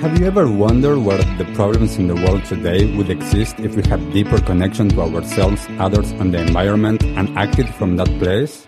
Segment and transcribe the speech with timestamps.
[0.00, 3.82] Have you ever wondered where the problems in the world today would exist if we
[3.82, 8.66] had deeper connection to ourselves, others, and the environment and acted from that place?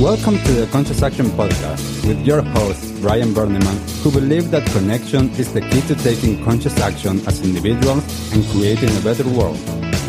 [0.00, 5.30] Welcome to the Conscious Action Podcast with your host, Brian Berneman, who believes that connection
[5.38, 8.02] is the key to taking conscious action as individuals
[8.34, 9.60] and creating a better world.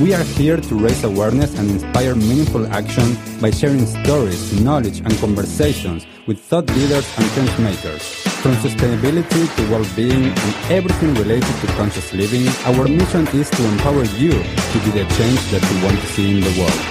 [0.02, 5.16] We are here to raise awareness and inspire meaningful action by sharing stories, knowledge, and
[5.20, 8.02] conversations with thought leaders and change makers.
[8.42, 14.06] From sustainability to well-being and everything related to conscious living, our mission is to empower
[14.16, 16.82] you to be the change that you want to see in the world.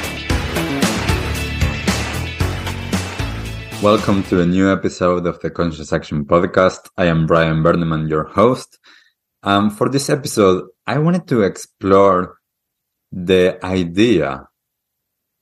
[3.83, 6.91] Welcome to a new episode of the Conscious Action Podcast.
[6.99, 8.79] I am Brian Berneman, your host.
[9.43, 12.37] Um, for this episode, I wanted to explore
[13.11, 14.47] the idea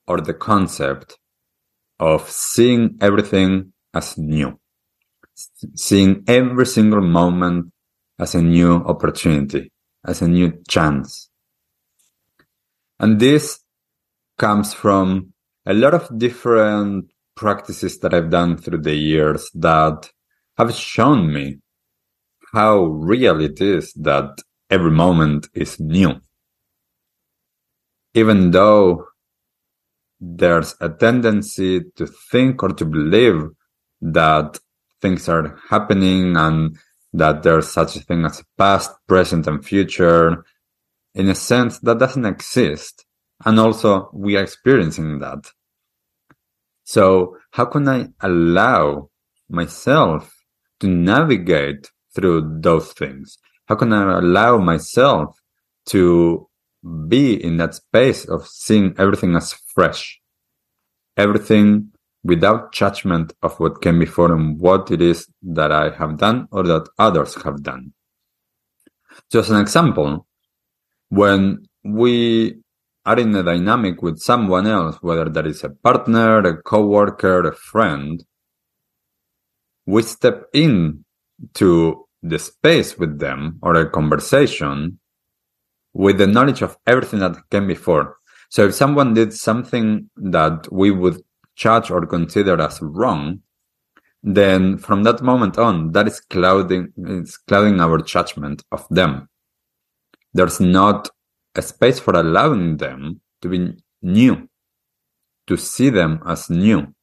[0.07, 1.19] or the concept
[1.99, 4.59] of seeing everything as new,
[5.75, 7.73] seeing every single moment
[8.19, 9.73] as a new opportunity,
[10.05, 11.31] as a new chance.
[12.99, 13.61] And this
[14.39, 15.33] comes from
[15.67, 20.11] a lot of different practices that I've done through the years that
[20.59, 21.59] have shown me
[22.53, 26.21] how real it is that every moment is new.
[28.15, 29.07] Even though
[30.21, 33.49] there's a tendency to think or to believe
[34.01, 34.59] that
[35.01, 36.79] things are happening and
[37.13, 40.45] that there's such a thing as past, present, and future.
[41.15, 43.05] In a sense, that doesn't exist.
[43.45, 45.51] And also, we are experiencing that.
[46.85, 49.11] So how can I allow
[49.49, 50.33] myself
[50.81, 53.39] to navigate through those things?
[53.67, 55.41] How can I allow myself
[55.87, 56.49] to
[57.09, 60.21] be in that space of seeing everything as fresh?
[61.17, 61.93] Everything
[62.23, 66.63] without judgment of what came before and what it is that I have done or
[66.65, 67.93] that others have done.
[69.31, 70.27] Just an example,
[71.09, 72.61] when we
[73.07, 77.55] are in a dynamic with someone else, whether that is a partner, a coworker, a
[77.55, 78.23] friend,
[79.87, 81.05] we step in
[81.55, 84.99] to the space with them or a conversation
[85.95, 88.17] with the knowledge of everything that came before.
[88.51, 91.23] So if someone did something that we would
[91.61, 93.41] judge or consider as wrong,
[94.23, 99.29] then from that moment on, that is clouding, it's clouding our judgment of them.
[100.33, 101.09] There's not
[101.55, 104.49] a space for allowing them to be new,
[105.47, 106.95] to see them as new.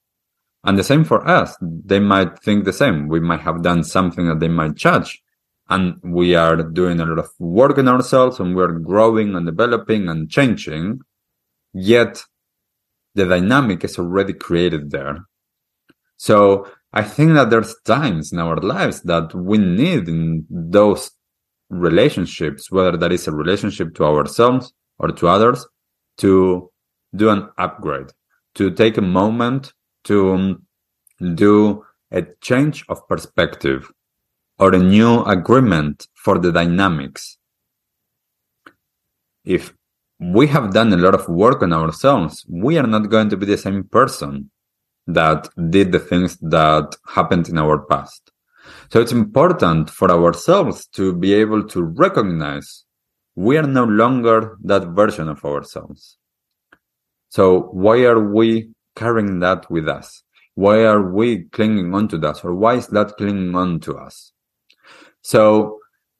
[0.63, 1.55] And the same for us.
[1.61, 3.07] They might think the same.
[3.07, 5.21] We might have done something that they might judge.
[5.69, 10.09] And we are doing a lot of work in ourselves and we're growing and developing
[10.09, 10.99] and changing.
[11.73, 12.23] Yet
[13.17, 15.17] the dynamic is already created there.
[16.17, 21.11] So I think that there's times in our lives that we need in those
[21.69, 25.65] relationships, whether that is a relationship to ourselves or to others,
[26.17, 26.71] to
[27.15, 28.11] do an upgrade,
[28.55, 29.73] to take a moment
[30.03, 30.63] to um,
[31.33, 33.91] do a change of perspective
[34.59, 37.37] or a new agreement for the dynamics.
[39.43, 39.73] If
[40.19, 43.45] we have done a lot of work on ourselves, we are not going to be
[43.45, 44.49] the same person
[45.05, 48.31] that did the things that happened in our past.
[48.89, 52.85] So it's important for ourselves to be able to recognize
[53.35, 56.17] we are no longer that version of ourselves.
[57.29, 60.23] So why are we carrying that with us?
[60.55, 62.43] Why are we clinging on to that?
[62.43, 64.33] Or why is that clinging on to us?
[65.21, 65.76] So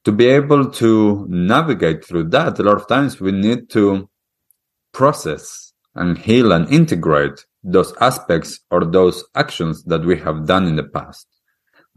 [0.08, 4.08] to be able to navigate through that, a lot of times we need to
[4.92, 10.76] process and heal and integrate those aspects or those actions that we have done in
[10.76, 11.26] the past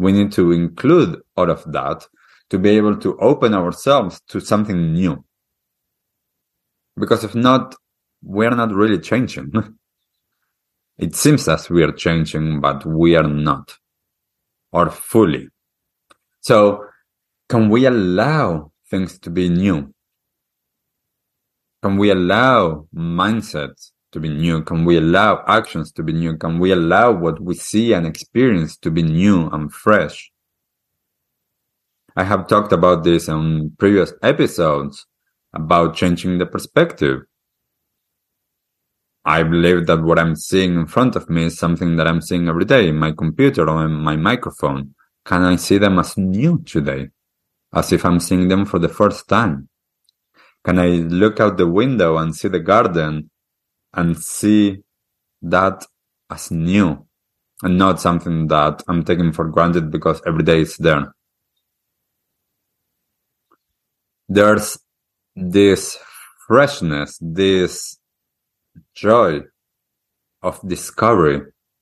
[0.01, 2.07] we need to include all of that
[2.49, 5.23] to be able to open ourselves to something new.
[6.97, 7.75] Because if not,
[8.23, 9.51] we're not really changing.
[10.97, 13.77] it seems as we are changing, but we are not,
[14.71, 15.49] or fully.
[16.41, 16.85] So,
[17.51, 19.93] can we allow things to be new?
[21.83, 24.63] Can we allow mindsets to be new?
[24.63, 26.37] Can we allow actions to be new?
[26.37, 30.31] Can we allow what we see and experience to be new and fresh?
[32.15, 35.05] I have talked about this on previous episodes
[35.53, 37.23] about changing the perspective.
[39.25, 42.47] I believe that what I'm seeing in front of me is something that I'm seeing
[42.47, 44.95] every day in my computer or in my microphone.
[45.25, 47.09] Can I see them as new today?
[47.73, 49.69] As if I'm seeing them for the first time?
[50.63, 53.29] Can I look out the window and see the garden
[53.93, 54.83] and see
[55.41, 55.85] that
[56.29, 57.05] as new
[57.63, 61.13] and not something that I'm taking for granted because every day it's there.
[64.31, 64.79] there's
[65.35, 65.97] this
[66.47, 67.97] freshness, this
[68.95, 69.41] joy
[70.41, 71.41] of discovery,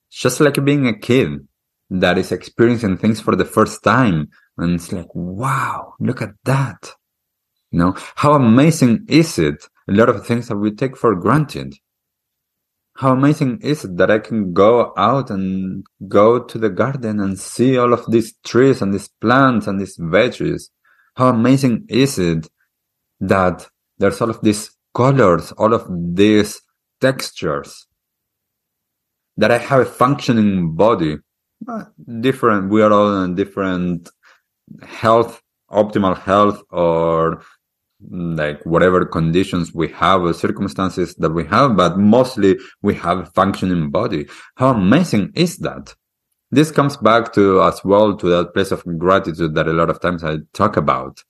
[0.10, 1.48] just like being a kid
[1.92, 4.30] that is experiencing things for the first time.
[4.60, 6.94] And it's like, wow, look at that.
[7.72, 9.68] You know, how amazing is it?
[9.88, 11.76] A lot of things that we take for granted.
[12.96, 17.40] How amazing is it that I can go out and go to the garden and
[17.40, 20.64] see all of these trees and these plants and these veggies?
[21.16, 22.48] How amazing is it
[23.22, 23.68] that
[23.98, 26.62] there's all of these colors, all of these
[27.00, 27.88] textures,
[29.38, 31.18] that I have a functioning body.
[32.22, 34.10] Different, we are all in different
[34.84, 37.42] health, optimal health, or
[38.04, 43.20] mm, like whatever conditions we have or circumstances that we have, but mostly we have
[43.20, 44.28] a functioning body.
[44.56, 45.96] How amazing is that?
[46.52, 50.02] This comes back to as well to that place of gratitude that a lot of
[50.02, 51.24] times I talk about.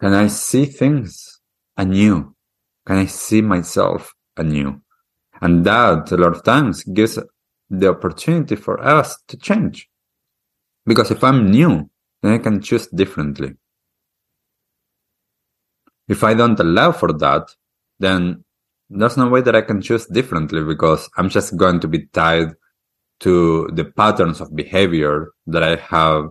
[0.00, 1.40] Can I see things
[1.78, 2.34] anew?
[2.86, 4.82] Can I see myself anew?
[5.40, 7.18] And that a lot of times gives
[7.70, 9.88] the opportunity for us to change.
[10.86, 11.90] Because if I'm new,
[12.22, 13.54] then I can choose differently.
[16.08, 17.50] If I don't allow for that,
[17.98, 18.44] then
[18.88, 22.52] there's no way that I can choose differently because I'm just going to be tied
[23.20, 26.28] to the patterns of behavior that I have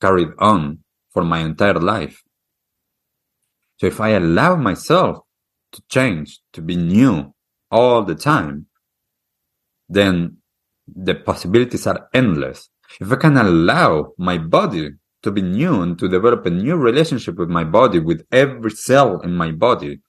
[0.00, 0.78] carried on
[1.10, 2.22] for my entire life.
[3.76, 5.18] So if I allow myself
[5.72, 7.32] to change, to be new
[7.70, 8.66] all the time,
[9.88, 10.38] then
[10.86, 12.68] the possibilities are endless.
[13.00, 14.90] If I can allow my body
[15.22, 19.20] to be new and to develop a new relationship with my body, with every cell
[19.20, 20.00] in my body,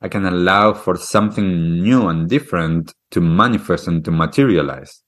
[0.00, 5.02] I can allow for something new and different to manifest and to materialize.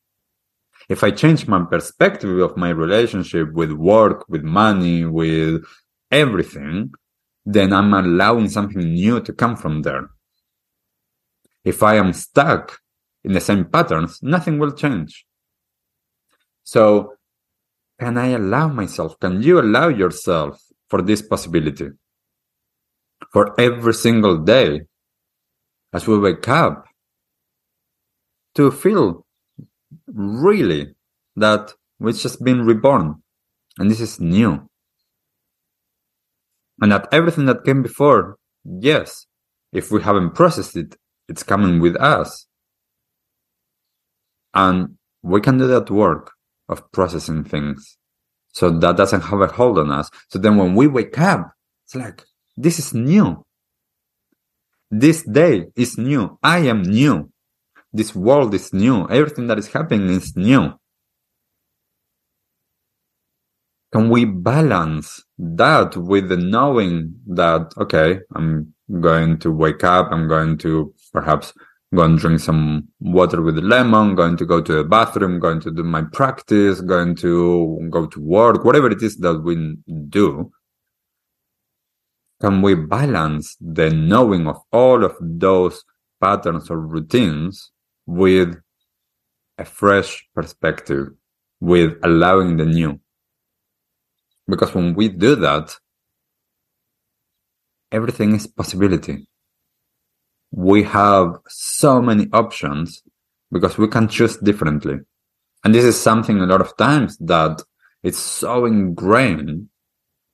[0.89, 5.65] If I change my perspective of my relationship with work, with money, with
[6.11, 6.93] everything,
[7.47, 10.11] then I'm allowing something new to come from there.
[11.65, 12.79] If I am stuck
[13.25, 15.25] in the same patterns, nothing will change.
[16.65, 17.15] So
[18.01, 19.19] can I allow myself?
[19.21, 21.91] Can you allow yourself for this possibility?
[23.33, 24.83] For every single day
[25.93, 26.87] as we wake up
[28.55, 29.25] to feel
[30.07, 30.95] really
[31.37, 33.23] that we've just been reborn
[33.79, 34.69] and this is new.
[36.81, 39.27] And that everything that came before, yes,
[39.73, 40.97] if we haven't processed it,
[41.29, 42.47] it's coming with us.
[44.55, 46.33] And we can do that work
[46.73, 47.97] of processing things.
[48.53, 50.11] So that doesn't have a hold on us.
[50.29, 51.53] So then when we wake up,
[51.85, 52.25] it's like,
[52.57, 53.45] this is new.
[54.91, 56.39] This day is new.
[56.43, 57.31] I am new.
[57.93, 59.09] This world is new.
[59.09, 60.75] Everything that is happening is new.
[63.93, 70.09] Can we balance that with the knowing that, okay, I'm going to wake up.
[70.11, 71.53] I'm going to perhaps
[71.95, 75.71] go to drink some water with lemon, going to go to the bathroom, going to
[75.71, 79.77] do my practice, going to go to work, whatever it is that we
[80.09, 80.51] do.
[82.41, 85.85] Can we balance the knowing of all of those
[86.21, 87.71] patterns or routines
[88.07, 88.57] with
[89.59, 91.09] a fresh perspective,
[91.61, 92.99] with allowing the new?
[94.49, 95.77] Because when we do that,
[97.93, 99.27] everything is possibility
[100.53, 103.03] we have so many options
[103.51, 105.01] because we can choose differently.
[105.65, 107.63] And this is something a lot of times that
[108.03, 109.69] it's so ingrained,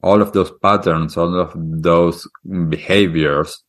[0.03, 2.29] all of those patterns, all of those
[2.69, 3.63] behaviors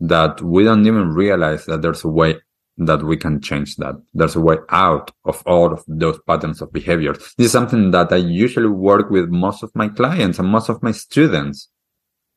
[0.00, 2.36] that we don't even realize that there's a way
[2.78, 3.94] that we can change that.
[4.14, 7.12] There's a way out of all of those patterns of behavior.
[7.12, 10.82] This is something that I usually work with most of my clients and most of
[10.82, 11.68] my students.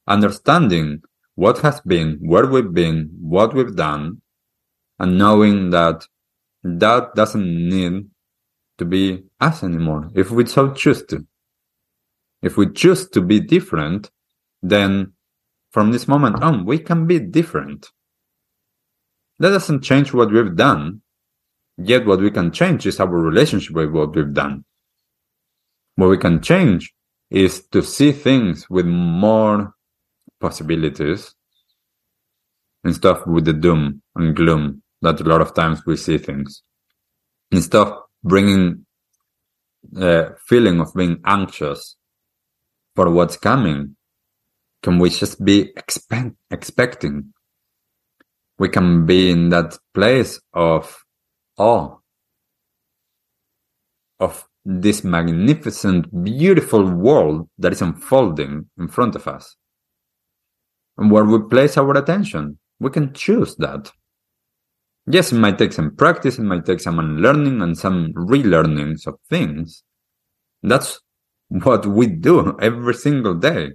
[0.07, 1.01] Understanding
[1.35, 4.21] what has been, where we've been, what we've done,
[4.99, 6.07] and knowing that
[6.63, 8.07] that doesn't need
[8.77, 11.25] to be us anymore if we so choose to.
[12.41, 14.09] If we choose to be different,
[14.61, 15.13] then
[15.71, 17.91] from this moment on, we can be different.
[19.39, 21.01] That doesn't change what we've done.
[21.77, 24.63] Yet what we can change is our relationship with what we've done.
[25.95, 26.93] What we can change
[27.29, 29.74] is to see things with more
[30.45, 31.33] possibilities
[32.83, 33.83] and stuff with the doom
[34.15, 36.61] and gloom that a lot of times we see things.
[37.51, 38.85] Instead of bringing
[39.97, 41.95] a feeling of being anxious
[42.95, 43.95] for what's coming,
[44.83, 47.33] can we just be expect, expecting?
[48.59, 50.83] We can be in that place of
[51.57, 51.97] awe,
[54.19, 59.55] of this magnificent, beautiful world that is unfolding in front of us.
[60.97, 63.91] And where we place our attention, we can choose that.
[65.07, 69.15] Yes, it might take some practice, it might take some unlearning and some relearnings of
[69.29, 69.83] things.
[70.63, 70.99] That's
[71.49, 73.71] what we do every single day.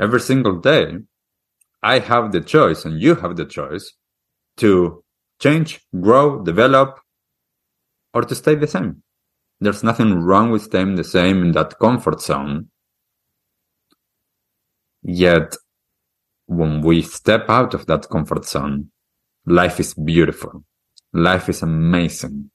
[0.00, 0.98] Every single day,
[1.82, 3.92] I have the choice and you have the choice
[4.56, 5.04] to
[5.40, 6.98] change, grow, develop,
[8.14, 9.02] or to stay the same.
[9.60, 12.68] There's nothing wrong with staying the same in that comfort zone.
[15.02, 15.56] Yet,
[16.46, 18.90] when we step out of that comfort zone,
[19.46, 20.64] life is beautiful.
[21.12, 22.50] Life is amazing.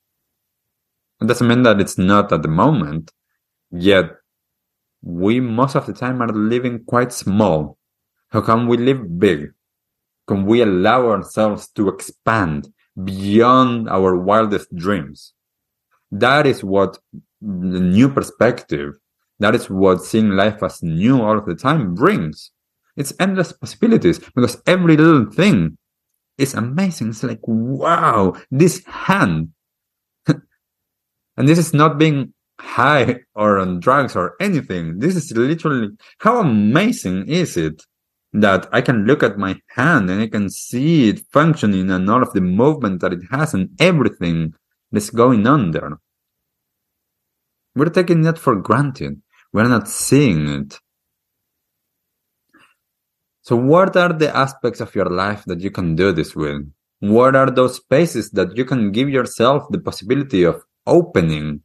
[1.22, 3.12] It doesn't mean that it's not at the moment,
[3.72, 4.12] yet
[5.02, 7.78] we most of the time are living quite small.
[8.30, 9.52] How can we live big?
[10.28, 12.72] Can we allow ourselves to expand
[13.04, 15.34] beyond our wildest dreams?
[16.12, 17.00] That is what
[17.42, 18.94] the new perspective,
[19.40, 22.52] that is what seeing life as new all of the time brings.
[23.00, 25.78] It's endless possibilities because every little thing
[26.38, 27.10] is amazing.
[27.10, 29.54] It's like, wow, this hand.
[30.28, 35.00] and this is not being high or on drugs or anything.
[35.00, 37.82] This is literally how amazing is it
[38.34, 42.22] that I can look at my hand and I can see it functioning and all
[42.22, 44.54] of the movement that it has and everything
[44.92, 45.98] that's going on there.
[47.76, 49.22] We're taking that for granted.
[49.54, 50.80] We're not seeing it.
[53.50, 56.72] So what are the aspects of your life that you can do this with?
[57.00, 61.62] What are those spaces that you can give yourself the possibility of opening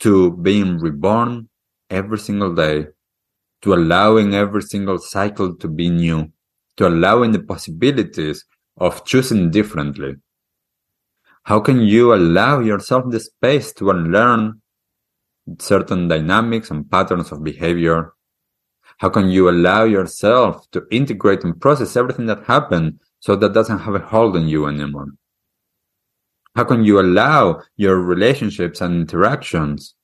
[0.00, 1.48] to being reborn
[1.88, 2.88] every single day,
[3.62, 6.30] to allowing every single cycle to be new,
[6.76, 8.44] to allowing the possibilities
[8.76, 10.16] of choosing differently?
[11.44, 14.60] How can you allow yourself the space to unlearn
[15.60, 18.12] certain dynamics and patterns of behavior
[18.98, 23.80] how can you allow yourself to integrate and process everything that happened so that doesn't
[23.80, 25.08] have a hold on you anymore?
[26.54, 29.94] How can you allow your relationships and interactions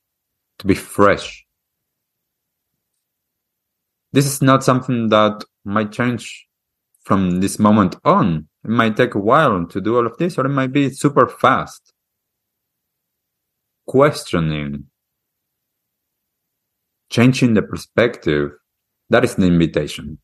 [0.59, 1.45] to be fresh?
[4.11, 6.47] This is not something that might change
[7.03, 8.47] from this moment on.
[8.63, 11.27] It might take a while to do all of this, or it might be super
[11.27, 11.93] fast.
[13.87, 14.85] Questioning,
[17.09, 18.51] changing the perspective,
[19.13, 20.17] that is the invitation.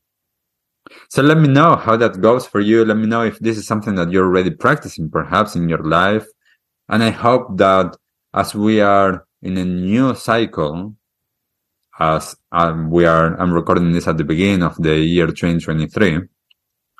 [1.08, 2.84] So let me know how that goes for you.
[2.84, 6.26] Let me know if this is something that you're already practicing perhaps in your life.
[6.88, 7.96] And I hope that
[8.34, 10.96] as we are in a new cycle,
[12.00, 16.22] as um, we are, I'm recording this at the beginning of the year 2023,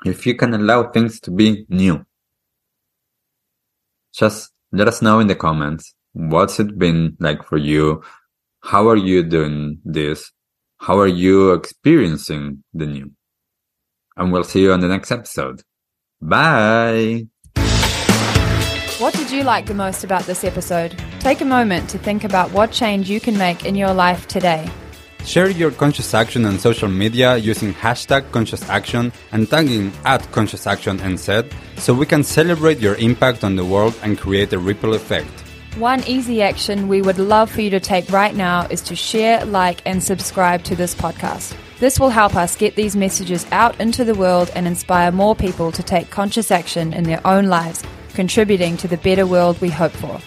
[0.05, 2.05] if you can allow things to be new,
[4.13, 5.93] just let us know in the comments.
[6.13, 8.01] What's it been like for you?
[8.61, 10.31] How are you doing this?
[10.81, 13.11] How are you experiencing the new?
[14.17, 15.61] And we'll see you on the next episode.
[16.19, 17.27] Bye.
[18.97, 20.97] What did you like the most about this episode?
[21.19, 24.67] Take a moment to think about what change you can make in your life today.
[25.23, 30.65] Share your conscious action on social media using hashtag conscious action and tagging at conscious
[30.65, 34.95] action NZ so we can celebrate your impact on the world and create a ripple
[34.95, 35.40] effect.
[35.77, 39.45] One easy action we would love for you to take right now is to share,
[39.45, 41.55] like, and subscribe to this podcast.
[41.79, 45.71] This will help us get these messages out into the world and inspire more people
[45.71, 49.93] to take conscious action in their own lives, contributing to the better world we hope
[49.93, 50.19] for.